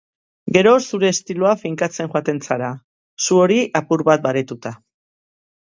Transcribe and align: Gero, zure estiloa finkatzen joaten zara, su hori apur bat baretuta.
Gero, 0.55 0.71
zure 0.85 1.11
estiloa 1.15 1.51
finkatzen 1.65 2.11
joaten 2.15 2.41
zara, 2.47 2.73
su 3.27 3.39
hori 3.45 3.61
apur 3.83 4.07
bat 4.11 4.27
baretuta. 4.29 4.75